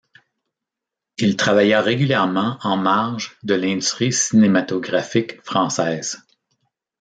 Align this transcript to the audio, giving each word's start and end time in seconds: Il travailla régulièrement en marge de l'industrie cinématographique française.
Il 1.19 1.37
travailla 1.37 1.79
régulièrement 1.83 2.57
en 2.63 2.75
marge 2.75 3.37
de 3.43 3.53
l'industrie 3.53 4.11
cinématographique 4.11 5.39
française. 5.43 6.25